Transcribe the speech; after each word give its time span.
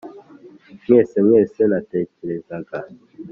mwese 0.85 1.17
mwese 1.27 1.61
natekerezaga'. 1.71 2.77